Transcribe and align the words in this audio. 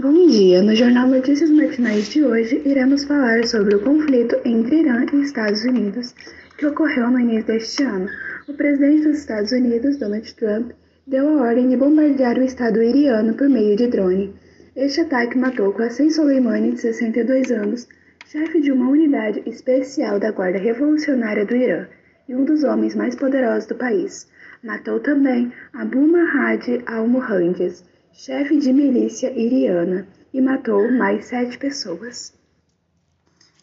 Bom 0.00 0.28
dia! 0.28 0.62
No 0.62 0.74
Jornal 0.74 1.08
Notícias 1.08 1.50
Matinais 1.50 2.08
de 2.08 2.24
hoje, 2.24 2.62
iremos 2.64 3.04
falar 3.04 3.46
sobre 3.46 3.74
o 3.76 3.82
conflito 3.82 4.34
entre 4.46 4.76
Irã 4.76 5.04
e 5.12 5.20
Estados 5.20 5.62
Unidos 5.62 6.14
que 6.56 6.64
ocorreu 6.64 7.10
no 7.10 7.20
início 7.20 7.48
deste 7.48 7.82
ano. 7.82 8.08
O 8.48 8.54
presidente 8.54 9.02
dos 9.02 9.18
Estados 9.18 9.52
Unidos, 9.52 9.98
Donald 9.98 10.34
Trump, 10.36 10.70
deu 11.06 11.28
a 11.28 11.42
ordem 11.42 11.68
de 11.68 11.76
bombardear 11.76 12.38
o 12.38 12.42
estado 12.42 12.82
iriano 12.82 13.34
por 13.34 13.50
meio 13.50 13.76
de 13.76 13.88
drone. 13.88 14.32
Este 14.74 15.02
ataque 15.02 15.36
matou 15.36 15.70
Qasem 15.74 16.08
Soleimani, 16.08 16.72
de 16.72 16.80
62 16.80 17.50
anos, 17.50 17.86
chefe 18.24 18.58
de 18.62 18.72
uma 18.72 18.88
unidade 18.88 19.42
especial 19.44 20.18
da 20.18 20.30
Guarda 20.30 20.58
Revolucionária 20.58 21.44
do 21.44 21.54
Irã 21.54 21.86
e 22.26 22.34
um 22.34 22.46
dos 22.46 22.64
homens 22.64 22.94
mais 22.94 23.14
poderosos 23.14 23.66
do 23.66 23.74
país. 23.74 24.26
Matou 24.64 24.98
também 25.00 25.52
Abu 25.74 26.00
Mahdi 26.06 26.80
al-Muhandis, 26.86 27.84
chefe 28.12 28.58
de 28.58 28.72
milícia 28.72 29.30
iriana, 29.32 30.06
e 30.32 30.40
matou 30.40 30.90
mais 30.92 31.26
sete 31.26 31.58
pessoas. 31.58 32.32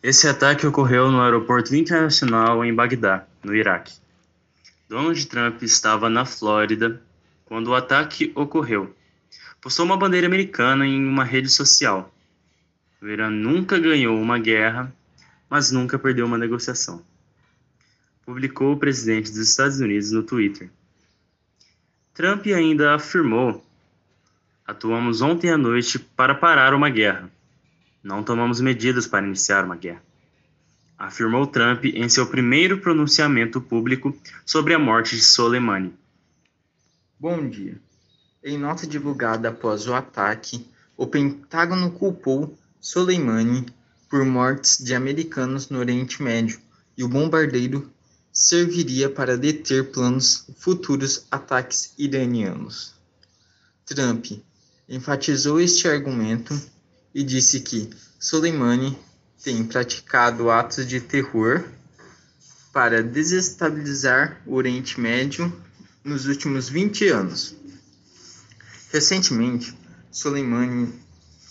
Esse 0.04 0.28
ataque 0.28 0.68
ocorreu 0.68 1.12
no 1.12 1.22
aeroporto 1.22 1.76
internacional 1.76 2.64
em 2.64 2.74
Bagdá, 2.74 3.26
no 3.44 3.56
Iraque. 3.56 3.94
Donald 4.90 5.26
Trump 5.28 5.64
estava 5.64 6.10
na 6.10 6.26
Flórida 6.26 7.02
quando 7.46 7.70
o 7.70 7.76
ataque 7.76 8.32
ocorreu. 8.36 8.94
Postou 9.62 9.86
uma 9.86 9.98
bandeira 9.98 10.28
americana 10.28 10.86
em 10.86 11.06
uma 11.06 11.24
rede 11.24 11.50
social. 11.50 12.14
O 13.02 13.08
Irã 13.08 13.30
nunca 13.30 13.80
ganhou 13.80 14.20
uma 14.20 14.40
guerra, 14.40 14.94
mas 15.50 15.72
nunca 15.72 15.98
perdeu 15.98 16.26
uma 16.26 16.38
negociação. 16.38 17.02
Publicou 18.26 18.74
o 18.74 18.78
presidente 18.78 19.32
dos 19.32 19.50
Estados 19.50 19.80
Unidos 19.80 20.12
no 20.12 20.24
Twitter. 20.24 20.70
Trump 22.14 22.46
ainda 22.48 22.96
afirmou 22.96 23.66
Atuamos 24.68 25.22
ontem 25.22 25.50
à 25.50 25.58
noite 25.58 25.98
para 25.98 26.36
parar 26.36 26.74
uma 26.74 26.90
guerra. 26.90 27.32
Não 28.04 28.22
tomamos 28.22 28.60
medidas 28.60 29.08
para 29.08 29.26
iniciar 29.26 29.64
uma 29.64 29.78
guerra. 29.78 30.04
Afirmou 30.98 31.48
Trump 31.48 31.86
em 31.86 32.10
seu 32.10 32.28
primeiro 32.28 32.78
pronunciamento 32.82 33.62
público 33.62 34.14
sobre 34.46 34.74
a 34.74 34.80
morte 34.80 35.16
de 35.16 35.22
Soleimani. 35.22 35.94
Bom 37.18 37.48
dia. 37.48 37.80
Em 38.44 38.58
nota 38.58 38.86
divulgada 38.86 39.48
após 39.48 39.88
o 39.88 39.94
ataque, 39.94 40.68
o 40.98 41.08
Pentágono 41.08 41.90
culpou 41.92 42.58
Soleimani 42.82 43.66
por 44.10 44.26
mortes 44.26 44.84
de 44.84 44.94
americanos 44.94 45.70
no 45.70 45.80
Oriente 45.80 46.22
Médio 46.22 46.60
e 46.98 47.06
o 47.06 47.08
bombardeiro 47.08 47.90
serviria 48.34 49.10
para 49.10 49.38
deter 49.38 49.92
planos 49.92 50.46
futuros 50.58 51.26
ataques 51.32 51.94
iranianos. 51.98 52.94
Trump 53.86 54.26
enfatizou 54.88 55.60
este 55.60 55.88
argumento 55.88 56.60
e 57.14 57.24
disse 57.24 57.60
que 57.60 57.90
Soleimani 58.20 58.98
tem 59.44 59.64
praticado 59.64 60.50
atos 60.50 60.88
de 60.88 61.00
terror 61.02 61.64
para 62.72 63.04
desestabilizar 63.04 64.42
o 64.46 64.56
Oriente 64.56 65.00
Médio 65.00 65.52
nos 66.04 66.26
últimos 66.26 66.70
20 66.70 67.08
anos. 67.10 67.56
Recentemente, 68.92 69.78
Soleimani 70.12 70.94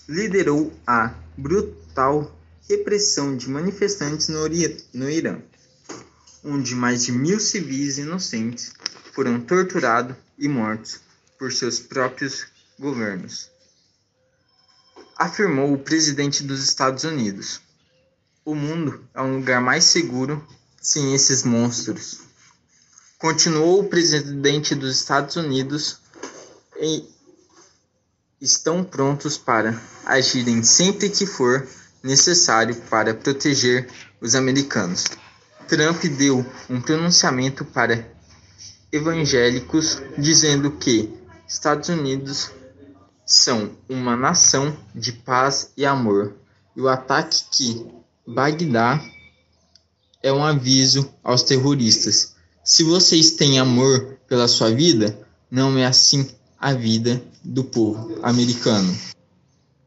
liderou 0.09 0.73
a 0.87 1.15
brutal 1.37 2.37
repressão 2.69 3.37
de 3.37 3.49
manifestantes 3.49 4.29
no, 4.29 4.41
no 4.95 5.11
Irã, 5.11 5.39
onde 6.43 6.75
mais 6.75 7.05
de 7.05 7.13
mil 7.13 7.39
civis 7.39 7.99
inocentes 7.99 8.73
foram 9.13 9.41
torturados 9.41 10.17
e 10.39 10.49
mortos 10.49 11.01
por 11.39 11.53
seus 11.53 11.79
próprios 11.79 12.47
governos, 12.79 13.51
afirmou 15.17 15.73
o 15.73 15.79
presidente 15.79 16.43
dos 16.43 16.63
Estados 16.63 17.05
Unidos. 17.05 17.61
O 18.45 18.55
mundo 18.55 19.09
é 19.15 19.21
um 19.23 19.37
lugar 19.37 19.61
mais 19.61 19.85
seguro 19.85 20.47
sem 20.81 21.15
esses 21.15 21.43
monstros. 21.43 22.21
Continuou 23.19 23.81
o 23.81 23.89
presidente 23.89 24.75
dos 24.75 24.97
Estados 24.97 25.37
Unidos 25.37 25.99
e 26.79 27.09
estão 28.41 28.85
prontos 28.85 29.39
para 29.39 29.81
agirem 30.05 30.63
sempre 30.63 31.09
que 31.09 31.27
for 31.27 31.67
necessário 32.03 32.77
para 32.91 33.15
proteger 33.15 33.89
os 34.21 34.35
americanos. 34.35 35.05
Trump 35.67 36.05
deu 36.05 36.45
um 36.69 36.81
pronunciamento 36.81 37.65
para 37.65 38.07
evangélicos 38.93 40.01
dizendo 40.17 40.71
que 40.73 41.13
Estados 41.49 41.89
Unidos 41.89 42.51
são 43.27 43.73
uma 43.89 44.17
nação 44.17 44.77
de 44.95 45.13
paz 45.13 45.73
e 45.77 45.85
amor, 45.85 46.37
e 46.77 46.81
o 46.81 46.89
ataque 46.89 47.45
que 47.51 47.85
Bagdá 48.25 49.03
é 50.23 50.33
um 50.33 50.45
aviso 50.45 51.13
aos 51.25 51.43
terroristas. 51.43 52.37
Se 52.63 52.85
vocês 52.85 53.33
têm 53.33 53.59
amor 53.59 54.19
pela 54.29 54.47
sua 54.47 54.71
vida, 54.71 55.27
não 55.51 55.77
é 55.77 55.85
assim 55.85 56.29
a 56.59 56.73
vida 56.73 57.23
do 57.45 57.65
povo 57.65 58.19
americano. 58.23 58.97